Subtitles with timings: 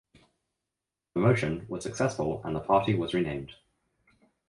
[1.13, 3.51] The motion was successful and the party was renamed.